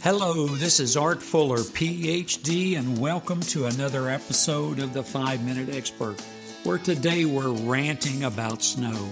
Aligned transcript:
Hello, 0.00 0.46
this 0.46 0.78
is 0.78 0.96
Art 0.96 1.20
Fuller, 1.20 1.58
PhD, 1.58 2.78
and 2.78 2.98
welcome 2.98 3.40
to 3.40 3.66
another 3.66 4.08
episode 4.08 4.78
of 4.78 4.92
the 4.92 5.02
5 5.02 5.44
Minute 5.44 5.74
Expert, 5.74 6.20
where 6.62 6.78
today 6.78 7.24
we're 7.24 7.50
ranting 7.50 8.22
about 8.22 8.62
snow. 8.62 9.10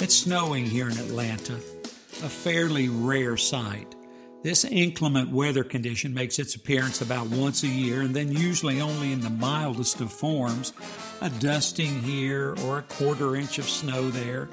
It's 0.00 0.16
snowing 0.16 0.66
here 0.66 0.90
in 0.90 0.98
Atlanta, 0.98 1.54
a 1.54 2.28
fairly 2.28 2.88
rare 2.88 3.36
sight. 3.36 3.94
This 4.42 4.64
inclement 4.64 5.30
weather 5.30 5.62
condition 5.62 6.12
makes 6.12 6.40
its 6.40 6.56
appearance 6.56 7.00
about 7.00 7.28
once 7.28 7.62
a 7.62 7.68
year 7.68 8.00
and 8.00 8.14
then 8.14 8.32
usually 8.32 8.80
only 8.80 9.12
in 9.12 9.20
the 9.20 9.30
mildest 9.30 10.00
of 10.00 10.12
forms 10.12 10.72
a 11.20 11.30
dusting 11.30 12.02
here 12.02 12.56
or 12.64 12.78
a 12.78 12.82
quarter 12.82 13.36
inch 13.36 13.60
of 13.60 13.68
snow 13.68 14.10
there. 14.10 14.48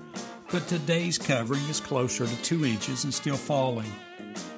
But 0.52 0.68
today's 0.68 1.18
covering 1.18 1.64
is 1.64 1.80
closer 1.80 2.28
to 2.28 2.44
two 2.44 2.64
inches 2.64 3.06
and 3.06 3.14
still 3.14 3.38
falling 3.38 3.92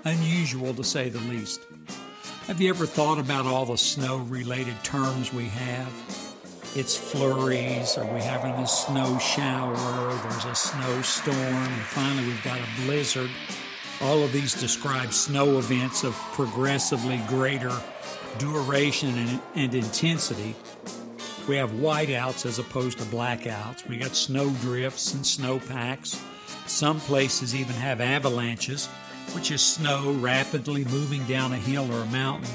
unusual 0.05 0.73
to 0.73 0.84
say 0.84 1.09
the 1.09 1.20
least. 1.20 1.62
Have 2.48 2.59
you 2.62 2.70
ever 2.70 2.85
thought 2.85 3.20
about 3.20 3.45
all 3.45 3.66
the 3.66 3.77
snow 3.77 4.17
related 4.17 4.84
terms 4.84 5.34
we 5.34 5.45
have? 5.45 5.91
It's 6.76 6.95
flurries, 6.95 7.98
or 7.98 8.05
we 8.13 8.21
having 8.21 8.54
a 8.54 8.67
snow 8.67 9.17
shower, 9.20 9.76
there's 10.23 10.45
a 10.45 10.55
snowstorm, 10.55 11.35
and 11.35 11.81
finally 11.81 12.27
we've 12.27 12.43
got 12.43 12.59
a 12.59 12.81
blizzard. 12.85 13.30
All 14.02 14.23
of 14.23 14.31
these 14.31 14.54
describe 14.54 15.12
snow 15.12 15.57
events 15.57 16.04
of 16.04 16.13
progressively 16.34 17.18
greater 17.27 17.76
duration 18.38 19.18
and, 19.18 19.41
and 19.55 19.76
intensity. 19.76 20.55
We 21.48 21.55
have 21.57 21.71
whiteouts 21.71 22.45
as 22.45 22.59
opposed 22.59 22.99
to 22.99 23.04
blackouts. 23.05 23.88
We 23.88 23.98
got 23.98 24.16
snow 24.16 24.52
drifts 24.62 25.13
and 25.13 25.26
snow 25.26 25.59
packs. 25.59 26.23
Some 26.68 26.99
places 26.99 27.55
even 27.55 27.76
have 27.76 27.99
avalanches 27.99 28.88
which 29.33 29.51
is 29.51 29.61
snow 29.61 30.11
rapidly 30.13 30.85
moving 30.85 31.23
down 31.25 31.54
a 31.54 31.57
hill 31.57 31.91
or 31.93 32.01
a 32.01 32.07
mountain. 32.07 32.49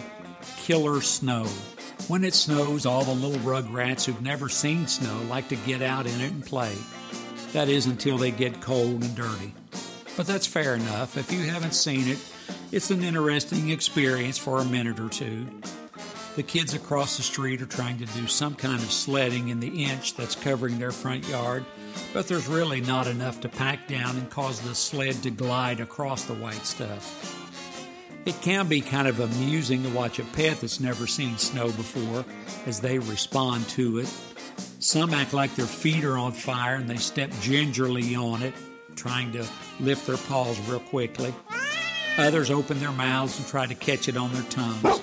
Killer 0.59 1.01
snow. 1.01 1.45
When 2.09 2.25
it 2.25 2.35
snows, 2.35 2.87
all 2.87 3.05
the 3.05 3.15
little 3.15 3.41
rugrats 3.41 4.05
who've 4.05 4.21
never 4.21 4.49
seen 4.49 4.87
snow 4.87 5.21
like 5.29 5.49
to 5.49 5.57
get 5.57 5.83
out 5.83 6.07
in 6.07 6.21
it 6.21 6.33
and 6.33 6.45
play. 6.45 6.75
That 7.53 7.69
is 7.69 7.87
until 7.87 8.19
they 8.19 8.31
get 8.31 8.61
cold 8.61 9.03
and 9.03 9.15
dirty. 9.15 9.55
But 10.17 10.27
that's 10.27 10.47
fair 10.47 10.75
enough. 10.75 11.17
If 11.17 11.33
you 11.33 11.41
haven't 11.41 11.75
seen 11.75 12.09
it, 12.09 12.19
it's 12.73 12.91
an 12.91 13.03
interesting 13.03 13.71
experience 13.71 14.39
for 14.39 14.61
a 14.61 14.65
minute 14.65 15.01
or 15.01 15.09
two. 15.09 15.47
The 16.37 16.43
kids 16.43 16.75
across 16.75 17.17
the 17.17 17.23
street 17.23 17.63
are 17.63 17.67
trying 17.67 17.99
to 17.99 18.07
do 18.07 18.27
some 18.27 18.55
kind 18.57 18.83
of 18.83 18.91
sledding 18.91 19.49
in 19.49 19.61
the 19.61 19.85
inch 19.85 20.15
that's 20.15 20.35
covering 20.35 20.79
their 20.79 20.91
front 20.91 21.29
yard, 21.29 21.65
but 22.13 22.29
there's 22.29 22.47
really 22.47 22.81
not 22.81 23.07
enough 23.07 23.41
to 23.41 23.49
pack 23.49 23.89
down 23.89 24.17
and 24.17 24.31
cause 24.31 24.61
the 24.61 24.75
sled 24.75 25.23
to 25.23 25.31
glide 25.31 25.81
across 25.81 26.25
the 26.25 26.35
white 26.35 26.65
stuff. 26.65 27.41
It 28.25 28.41
can 28.41 28.69
be 28.69 28.81
kind 28.81 29.07
of 29.07 29.21
amusing 29.21 29.83
to 29.83 29.91
watch 29.91 30.19
a 30.19 30.25
pet 30.25 30.61
that's 30.61 30.81
never 30.81 31.07
seen 31.07 31.37
snow 31.37 31.67
before 31.67 32.25
as 32.67 32.81
they 32.81 32.99
respond 32.99 33.69
to 33.71 33.99
it. 33.99 34.09
Some 34.79 35.13
act 35.13 35.35
like 35.35 35.55
their 35.57 35.67
feet 35.67 36.05
are 36.05 36.17
on 36.17 36.33
fire 36.33 36.77
and 36.77 36.89
they 36.89 36.97
step 36.97 37.31
gingerly 37.41 38.15
on 38.15 38.43
it, 38.43 38.55
trying 38.97 39.33
to 39.33 39.47
lift 39.81 40.07
their 40.07 40.17
paws 40.17 40.59
real 40.69 40.81
quickly. 40.81 41.35
Others 42.17 42.51
open 42.51 42.79
their 42.81 42.93
mouths 42.93 43.39
and 43.39 43.47
try 43.49 43.67
to 43.67 43.75
catch 43.75 44.09
it 44.09 44.17
on 44.17 44.33
their 44.33 44.43
tongues. 44.45 45.03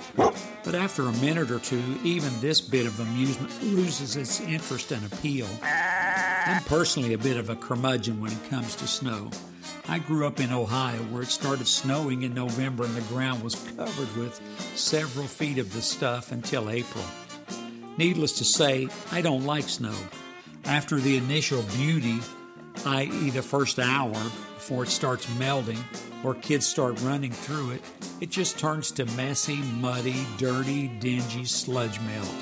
But 0.63 0.75
after 0.75 1.07
a 1.07 1.11
minute 1.13 1.51
or 1.51 1.59
two, 1.59 1.81
even 2.03 2.31
this 2.39 2.61
bit 2.61 2.85
of 2.85 2.99
amusement 2.99 3.51
loses 3.63 4.15
its 4.15 4.39
interest 4.39 4.91
and 4.91 5.05
appeal. 5.11 5.47
I'm 6.43 6.63
personally 6.63 7.13
a 7.13 7.19
bit 7.19 7.37
of 7.37 7.49
a 7.51 7.55
curmudgeon 7.55 8.19
when 8.19 8.31
it 8.31 8.49
comes 8.49 8.75
to 8.77 8.87
snow. 8.87 9.29
I 9.87 9.99
grew 9.99 10.25
up 10.25 10.39
in 10.39 10.51
Ohio 10.51 10.97
where 11.03 11.21
it 11.21 11.27
started 11.27 11.67
snowing 11.67 12.23
in 12.23 12.33
November 12.33 12.83
and 12.83 12.95
the 12.95 13.01
ground 13.13 13.43
was 13.43 13.55
covered 13.77 14.15
with 14.17 14.41
several 14.75 15.27
feet 15.27 15.59
of 15.59 15.71
the 15.73 15.81
stuff 15.83 16.31
until 16.31 16.71
April. 16.71 17.03
Needless 17.97 18.31
to 18.39 18.43
say, 18.43 18.87
I 19.11 19.21
don't 19.21 19.45
like 19.45 19.69
snow. 19.69 19.95
After 20.65 20.99
the 20.99 21.17
initial 21.17 21.61
beauty, 21.75 22.19
i.e., 22.85 23.29
the 23.29 23.43
first 23.43 23.77
hour 23.77 24.13
before 24.55 24.83
it 24.83 24.89
starts 24.89 25.27
melting 25.37 25.83
or 26.23 26.33
kids 26.33 26.65
start 26.65 26.99
running 27.01 27.31
through 27.31 27.71
it, 27.71 27.81
it 28.19 28.31
just 28.31 28.57
turns 28.57 28.91
to 28.93 29.05
messy, 29.17 29.57
muddy, 29.57 30.25
dirty, 30.37 30.87
dingy 30.87 31.45
sludge 31.45 31.99
melt. 32.01 32.33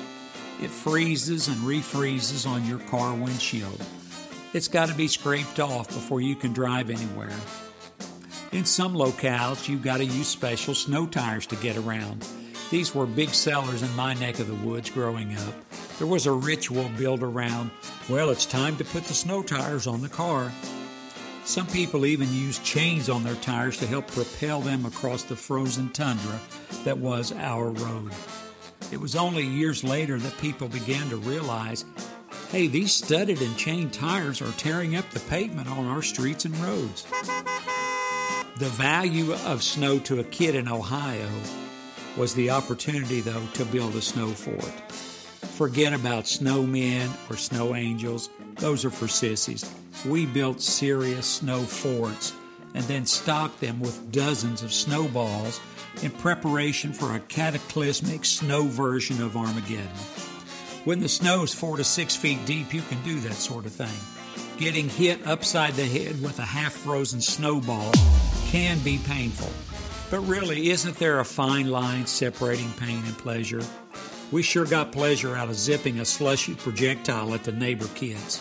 It 0.60 0.70
freezes 0.70 1.48
and 1.48 1.56
refreezes 1.58 2.46
on 2.46 2.66
your 2.66 2.80
car 2.80 3.14
windshield. 3.14 3.82
It's 4.52 4.68
got 4.68 4.88
to 4.88 4.94
be 4.94 5.08
scraped 5.08 5.58
off 5.58 5.88
before 5.88 6.20
you 6.20 6.36
can 6.36 6.52
drive 6.52 6.90
anywhere. 6.90 7.32
In 8.52 8.66
some 8.66 8.94
locales, 8.94 9.68
you've 9.68 9.82
got 9.82 9.98
to 9.98 10.04
use 10.04 10.26
special 10.26 10.74
snow 10.74 11.06
tires 11.06 11.46
to 11.46 11.56
get 11.56 11.78
around. 11.78 12.26
These 12.70 12.94
were 12.94 13.06
big 13.06 13.30
sellers 13.30 13.80
in 13.82 13.96
my 13.96 14.12
neck 14.14 14.38
of 14.38 14.48
the 14.48 14.68
woods 14.68 14.90
growing 14.90 15.34
up. 15.34 15.54
There 15.98 16.06
was 16.06 16.26
a 16.26 16.32
ritual 16.32 16.90
built 16.98 17.22
around, 17.22 17.70
well, 18.08 18.28
it's 18.28 18.44
time 18.44 18.76
to 18.76 18.84
put 18.84 19.04
the 19.04 19.14
snow 19.14 19.42
tires 19.42 19.86
on 19.86 20.02
the 20.02 20.08
car. 20.08 20.52
Some 21.44 21.68
people 21.68 22.04
even 22.04 22.32
used 22.34 22.64
chains 22.64 23.08
on 23.08 23.24
their 23.24 23.34
tires 23.36 23.78
to 23.78 23.86
help 23.86 24.08
propel 24.08 24.60
them 24.60 24.84
across 24.84 25.22
the 25.22 25.36
frozen 25.36 25.88
tundra 25.90 26.38
that 26.84 26.98
was 26.98 27.32
our 27.32 27.70
road. 27.70 28.12
It 28.92 29.00
was 29.00 29.16
only 29.16 29.44
years 29.44 29.84
later 29.84 30.18
that 30.18 30.38
people 30.38 30.68
began 30.68 31.08
to 31.10 31.16
realize 31.16 31.84
hey, 32.50 32.66
these 32.66 32.92
studded 32.92 33.40
and 33.40 33.56
chained 33.56 33.92
tires 33.92 34.42
are 34.42 34.50
tearing 34.52 34.96
up 34.96 35.08
the 35.10 35.20
pavement 35.20 35.70
on 35.70 35.86
our 35.86 36.02
streets 36.02 36.44
and 36.44 36.56
roads. 36.56 37.06
The 38.56 38.68
value 38.68 39.32
of 39.32 39.62
snow 39.62 40.00
to 40.00 40.18
a 40.18 40.24
kid 40.24 40.56
in 40.56 40.68
Ohio 40.68 41.30
was 42.16 42.34
the 42.34 42.50
opportunity, 42.50 43.20
though, 43.20 43.46
to 43.54 43.64
build 43.64 43.94
a 43.94 44.02
snow 44.02 44.28
fort. 44.28 44.90
Forget 45.52 45.92
about 45.92 46.24
snowmen 46.24 47.08
or 47.30 47.36
snow 47.36 47.76
angels, 47.76 48.30
those 48.56 48.84
are 48.84 48.90
for 48.90 49.08
sissies. 49.08 49.64
We 50.04 50.26
built 50.26 50.60
serious 50.60 51.26
snow 51.26 51.62
forts 51.62 52.34
and 52.74 52.84
then 52.84 53.06
stocked 53.06 53.60
them 53.60 53.80
with 53.80 54.10
dozens 54.12 54.62
of 54.62 54.72
snowballs 54.72 55.60
in 56.02 56.10
preparation 56.10 56.92
for 56.92 57.14
a 57.14 57.20
cataclysmic 57.20 58.24
snow 58.24 58.62
version 58.64 59.22
of 59.22 59.36
Armageddon. 59.36 59.88
When 60.84 61.00
the 61.00 61.08
snow 61.08 61.42
is 61.42 61.52
four 61.52 61.76
to 61.76 61.84
six 61.84 62.16
feet 62.16 62.44
deep, 62.46 62.72
you 62.72 62.82
can 62.82 63.02
do 63.02 63.20
that 63.20 63.34
sort 63.34 63.66
of 63.66 63.72
thing. 63.72 63.88
Getting 64.58 64.88
hit 64.88 65.26
upside 65.26 65.74
the 65.74 65.84
head 65.84 66.22
with 66.22 66.38
a 66.38 66.44
half 66.44 66.72
frozen 66.72 67.20
snowball 67.20 67.92
can 68.46 68.78
be 68.80 68.98
painful. 68.98 69.50
But 70.10 70.20
really, 70.26 70.70
isn't 70.70 70.96
there 70.96 71.20
a 71.20 71.24
fine 71.24 71.68
line 71.70 72.06
separating 72.06 72.72
pain 72.72 73.02
and 73.04 73.16
pleasure? 73.16 73.62
We 74.32 74.42
sure 74.42 74.64
got 74.64 74.90
pleasure 74.90 75.36
out 75.36 75.48
of 75.48 75.54
zipping 75.56 76.00
a 76.00 76.04
slushy 76.04 76.54
projectile 76.54 77.34
at 77.34 77.44
the 77.44 77.52
neighbor 77.52 77.88
kids. 77.94 78.40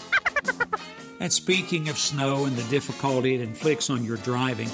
and 1.19 1.31
speaking 1.31 1.89
of 1.89 1.97
snow 1.97 2.45
and 2.45 2.55
the 2.55 2.69
difficulty 2.69 3.35
it 3.35 3.41
inflicts 3.41 3.89
on 3.89 4.05
your 4.05 4.17
driving, 4.17 4.69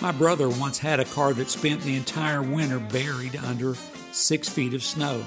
my 0.00 0.12
brother 0.12 0.48
once 0.48 0.78
had 0.78 1.00
a 1.00 1.04
car 1.04 1.32
that 1.34 1.50
spent 1.50 1.80
the 1.82 1.96
entire 1.96 2.42
winter 2.42 2.78
buried 2.78 3.36
under 3.36 3.74
six 4.12 4.48
feet 4.48 4.74
of 4.74 4.82
snow. 4.82 5.24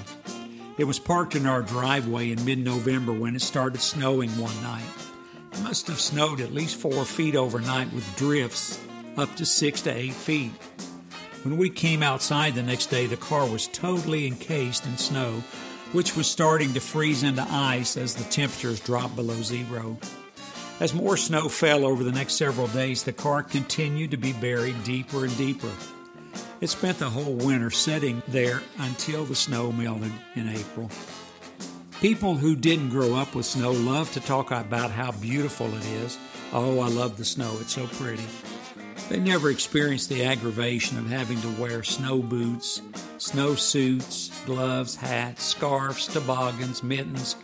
It 0.78 0.84
was 0.84 0.98
parked 0.98 1.36
in 1.36 1.46
our 1.46 1.62
driveway 1.62 2.30
in 2.30 2.44
mid 2.44 2.58
November 2.58 3.12
when 3.12 3.36
it 3.36 3.42
started 3.42 3.80
snowing 3.80 4.30
one 4.38 4.62
night. 4.62 4.84
It 5.52 5.62
must 5.62 5.86
have 5.88 6.00
snowed 6.00 6.40
at 6.40 6.54
least 6.54 6.76
four 6.76 7.04
feet 7.04 7.36
overnight 7.36 7.92
with 7.92 8.16
drifts 8.16 8.80
up 9.18 9.34
to 9.36 9.44
six 9.44 9.82
to 9.82 9.94
eight 9.94 10.14
feet. 10.14 10.52
When 11.42 11.58
we 11.58 11.68
came 11.68 12.02
outside 12.02 12.54
the 12.54 12.62
next 12.62 12.86
day, 12.86 13.06
the 13.06 13.16
car 13.16 13.46
was 13.46 13.66
totally 13.68 14.26
encased 14.26 14.86
in 14.86 14.96
snow, 14.96 15.42
which 15.92 16.16
was 16.16 16.26
starting 16.26 16.72
to 16.72 16.80
freeze 16.80 17.22
into 17.22 17.46
ice 17.50 17.96
as 17.98 18.14
the 18.14 18.24
temperatures 18.24 18.80
dropped 18.80 19.16
below 19.16 19.42
zero. 19.42 19.98
As 20.82 20.92
more 20.92 21.16
snow 21.16 21.48
fell 21.48 21.86
over 21.86 22.02
the 22.02 22.10
next 22.10 22.32
several 22.32 22.66
days, 22.66 23.04
the 23.04 23.12
car 23.12 23.44
continued 23.44 24.10
to 24.10 24.16
be 24.16 24.32
buried 24.32 24.82
deeper 24.82 25.24
and 25.24 25.38
deeper. 25.38 25.70
It 26.60 26.70
spent 26.70 26.98
the 26.98 27.08
whole 27.08 27.34
winter 27.34 27.70
sitting 27.70 28.20
there 28.26 28.60
until 28.78 29.24
the 29.24 29.36
snow 29.36 29.70
melted 29.70 30.10
in 30.34 30.48
April. 30.48 30.90
People 32.00 32.34
who 32.34 32.56
didn't 32.56 32.88
grow 32.88 33.14
up 33.14 33.36
with 33.36 33.46
snow 33.46 33.70
love 33.70 34.10
to 34.14 34.20
talk 34.22 34.50
about 34.50 34.90
how 34.90 35.12
beautiful 35.12 35.72
it 35.72 35.86
is. 36.02 36.18
Oh, 36.52 36.80
I 36.80 36.88
love 36.88 37.16
the 37.16 37.24
snow, 37.24 37.56
it's 37.60 37.74
so 37.74 37.86
pretty. 37.86 38.26
They 39.08 39.20
never 39.20 39.50
experienced 39.50 40.08
the 40.08 40.24
aggravation 40.24 40.98
of 40.98 41.08
having 41.08 41.40
to 41.42 41.62
wear 41.62 41.84
snow 41.84 42.20
boots, 42.20 42.82
snow 43.18 43.54
suits, 43.54 44.32
gloves, 44.46 44.96
hats, 44.96 45.44
scarves, 45.44 46.08
toboggans, 46.08 46.82
mittens, 46.82 47.36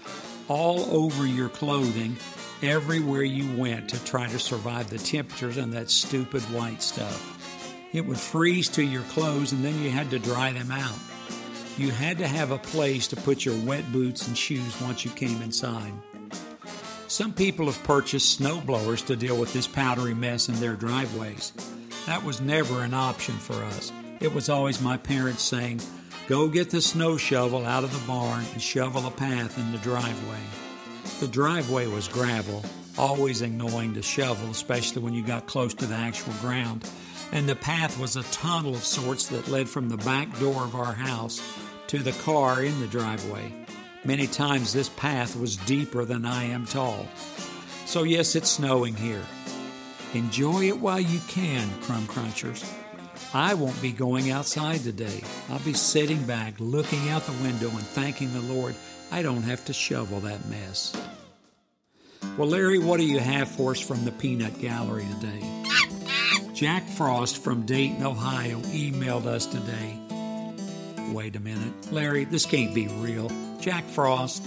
all 0.49 0.81
over 0.91 1.25
your 1.25 1.50
clothing 1.50 2.17
everywhere 2.62 3.22
you 3.22 3.56
went 3.56 3.88
to 3.90 4.05
try 4.05 4.26
to 4.28 4.38
survive 4.38 4.90
the 4.90 4.99
temperatures 4.99 5.56
and 5.56 5.72
that 5.72 5.90
stupid 5.90 6.43
white 6.44 6.82
stuff. 6.82 7.34
It 7.93 8.05
would 8.06 8.19
freeze 8.19 8.69
to 8.70 8.82
your 8.82 9.02
clothes 9.05 9.52
and 9.52 9.64
then 9.64 9.81
you 9.82 9.90
had 9.90 10.10
to 10.10 10.19
dry 10.19 10.52
them 10.52 10.70
out. 10.70 10.99
You 11.76 11.90
had 11.90 12.19
to 12.19 12.26
have 12.26 12.50
a 12.50 12.58
place 12.58 13.06
to 13.08 13.16
put 13.16 13.44
your 13.44 13.56
wet 13.64 13.90
boots 13.93 14.26
and 14.26 14.37
shoes 14.37 14.81
once 14.81 15.05
you 15.05 15.10
came 15.12 15.40
inside. 15.43 15.93
Some 17.06 17.32
people 17.32 17.66
have 17.66 17.82
purchased 17.84 18.34
snow 18.34 18.60
blowers 18.60 19.02
to 19.02 19.16
deal 19.16 19.38
with 19.38 19.52
this 19.52 19.66
powdery 19.66 20.14
mess 20.14 20.49
in 20.49 20.56
their 20.56 20.75
driveways. 20.75 21.52
That 22.06 22.25
was 22.25 22.40
never 22.40 22.82
an 22.82 22.94
option 22.94 23.37
for 23.37 23.55
us. 23.64 23.93
it 24.20 24.34
was 24.34 24.49
always 24.49 24.81
my 24.81 24.96
parents 24.96 25.43
saying, 25.43 25.81
Go 26.26 26.49
get 26.49 26.69
the 26.70 26.82
snow 26.82 27.16
shovel 27.16 27.64
out 27.64 27.84
of 27.84 27.93
the 27.93 28.06
barn 28.06 28.44
and 28.52 28.60
shovel 28.60 29.06
a 29.06 29.10
path 29.10 29.56
in 29.56 29.72
the 29.72 29.78
driveway. 29.78 30.68
The 31.20 31.28
driveway 31.28 31.87
was 31.88 32.06
gravel, 32.06 32.64
always 32.96 33.43
annoying 33.43 33.94
to 33.94 34.02
shovel, 34.02 34.50
especially 34.50 35.02
when 35.02 35.14
you 35.14 35.22
got 35.22 35.46
close 35.46 35.75
to 35.75 35.87
the 35.87 35.94
actual 35.94 36.32
ground. 36.34 36.88
And 37.32 37.49
the 37.49 37.56
path 37.56 37.99
was 37.99 38.16
a 38.16 38.22
tunnel 38.25 38.75
of 38.75 38.84
sorts 38.84 39.26
that 39.28 39.49
led 39.49 39.69
from 39.69 39.88
the 39.88 39.96
back 39.99 40.38
door 40.38 40.62
of 40.62 40.75
our 40.75 40.93
house 40.93 41.43
to 41.88 41.99
the 41.99 42.12
car 42.12 42.62
in 42.62 42.78
the 42.81 42.87
driveway. 42.87 43.52
Many 44.05 44.26
times 44.26 44.72
this 44.72 44.88
path 44.90 45.37
was 45.37 45.56
deeper 45.56 46.05
than 46.05 46.25
I 46.25 46.44
am 46.44 46.66
tall. 46.66 47.06
So, 47.84 48.05
yes, 48.05 48.37
it's 48.37 48.50
snowing 48.50 48.94
here. 48.94 49.25
Enjoy 50.14 50.69
it 50.69 50.78
while 50.78 51.00
you 51.00 51.20
can, 51.28 51.69
Crumb 51.81 52.06
Crunchers. 52.06 52.64
I 53.34 53.55
won't 53.55 53.81
be 53.82 53.93
going 53.93 54.31
outside 54.31 54.81
today. 54.81 55.22
I'll 55.50 55.58
be 55.58 55.75
sitting 55.75 56.25
back, 56.25 56.55
looking 56.58 57.08
out 57.10 57.26
the 57.26 57.43
window, 57.43 57.69
and 57.69 57.81
thanking 57.81 58.32
the 58.32 58.55
Lord 58.55 58.75
I 59.10 59.22
don't 59.22 59.43
have 59.43 59.64
to 59.66 59.72
shovel 59.72 60.20
that 60.20 60.46
mess. 60.49 60.94
Well, 62.37 62.49
Larry, 62.49 62.78
what 62.78 62.99
do 62.99 63.06
you 63.06 63.19
have 63.19 63.49
for 63.49 63.72
us 63.72 63.81
from 63.81 64.05
the 64.05 64.12
Peanut 64.12 64.60
Gallery 64.60 65.06
today? 65.20 65.64
Jack 66.55 66.87
Frost 66.88 67.43
from 67.43 67.66
Dayton, 67.66 68.05
Ohio 68.05 68.58
emailed 68.58 69.26
us 69.26 69.46
today. 69.46 69.99
Wait 71.12 71.37
a 71.37 71.40
minute. 71.40 71.93
Larry, 71.93 72.25
this 72.25 72.44
can't 72.44 72.75
be 72.75 72.88
real. 72.88 73.31
Jack 73.60 73.84
Frost, 73.84 74.44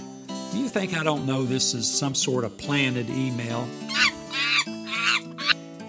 do 0.52 0.58
you 0.58 0.68
think 0.68 0.96
I 0.96 1.02
don't 1.02 1.26
know 1.26 1.44
this 1.44 1.74
is 1.74 1.90
some 1.90 2.14
sort 2.14 2.44
of 2.44 2.56
planted 2.58 3.10
email? 3.10 3.66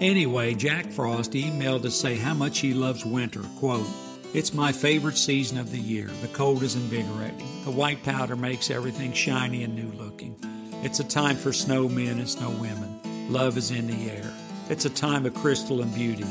Anyway, 0.00 0.54
Jack 0.54 0.90
Frost 0.90 1.32
emailed 1.32 1.82
to 1.82 1.90
say 1.90 2.16
how 2.16 2.34
much 2.34 2.58
he 2.58 2.74
loves 2.74 3.04
winter. 3.04 3.42
Quote, 3.58 3.86
It's 4.34 4.52
my 4.52 4.72
favorite 4.72 5.16
season 5.16 5.58
of 5.58 5.70
the 5.70 5.78
year. 5.78 6.08
The 6.20 6.26
cold 6.26 6.64
is 6.64 6.74
invigorating. 6.74 7.46
The 7.64 7.70
white 7.70 8.02
powder 8.02 8.34
makes 8.34 8.68
everything 8.68 9.12
shiny 9.12 9.62
and 9.62 9.76
new 9.76 9.96
looking. 9.96 10.36
It's 10.82 10.98
a 10.98 11.04
time 11.04 11.36
for 11.36 11.50
snowmen 11.50 12.18
and 12.18 12.28
snow 12.28 12.50
women. 12.50 13.30
Love 13.32 13.56
is 13.56 13.70
in 13.70 13.86
the 13.86 14.10
air. 14.10 14.28
It's 14.68 14.86
a 14.86 14.90
time 14.90 15.24
of 15.24 15.34
crystal 15.34 15.82
and 15.82 15.94
beauty. 15.94 16.26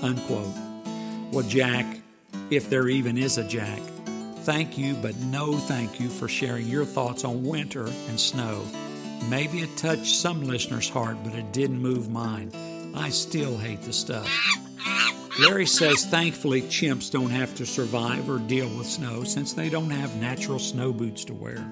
Unquote. 0.00 0.54
Well, 1.30 1.46
Jack, 1.46 1.84
if 2.48 2.70
there 2.70 2.88
even 2.88 3.18
is 3.18 3.36
a 3.36 3.44
Jack, 3.44 3.80
thank 4.44 4.78
you, 4.78 4.94
but 4.94 5.14
no 5.18 5.52
thank 5.52 6.00
you 6.00 6.08
for 6.08 6.28
sharing 6.28 6.66
your 6.66 6.86
thoughts 6.86 7.22
on 7.22 7.44
winter 7.44 7.84
and 7.84 8.18
snow. 8.18 8.64
Maybe 9.28 9.58
it 9.58 9.76
touched 9.76 10.16
some 10.16 10.42
listeners' 10.42 10.88
heart, 10.88 11.18
but 11.22 11.34
it 11.34 11.52
didn't 11.52 11.82
move 11.82 12.08
mine. 12.08 12.50
I 12.94 13.10
still 13.10 13.58
hate 13.58 13.82
the 13.82 13.92
stuff. 13.92 14.26
Larry 15.40 15.66
says 15.66 16.04
thankfully 16.04 16.60
chimps 16.62 17.10
don't 17.10 17.30
have 17.30 17.54
to 17.54 17.64
survive 17.64 18.28
or 18.28 18.38
deal 18.38 18.68
with 18.76 18.86
snow 18.86 19.24
since 19.24 19.54
they 19.54 19.70
don't 19.70 19.90
have 19.90 20.14
natural 20.16 20.58
snow 20.58 20.92
boots 20.92 21.24
to 21.24 21.32
wear. 21.32 21.64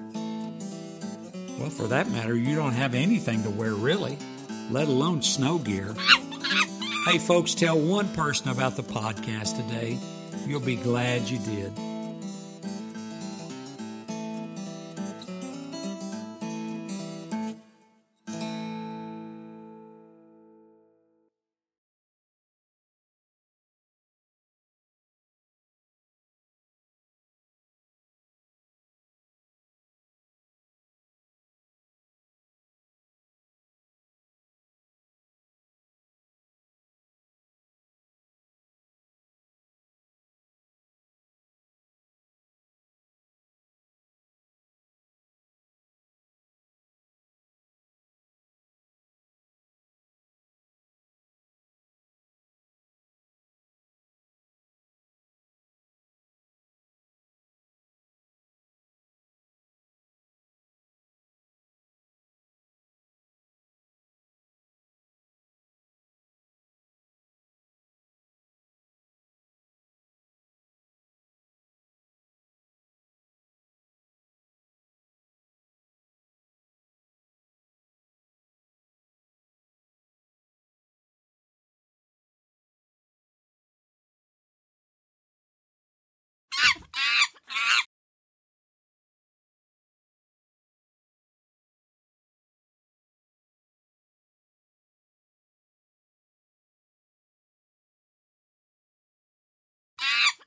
Well, 1.59 1.69
for 1.69 1.87
that 1.87 2.09
matter, 2.09 2.35
you 2.35 2.55
don't 2.55 2.73
have 2.73 2.95
anything 2.95 3.43
to 3.43 3.51
wear 3.51 3.75
really, 3.75 4.17
let 4.71 4.87
alone 4.87 5.21
snow 5.21 5.59
gear. 5.59 5.93
Hey, 7.05 7.19
folks, 7.19 7.53
tell 7.53 7.79
one 7.79 8.09
person 8.13 8.49
about 8.49 8.75
the 8.75 8.83
podcast 8.83 9.57
today. 9.57 9.99
You'll 10.47 10.59
be 10.59 10.75
glad 10.75 11.29
you 11.29 11.37
did. 11.37 11.71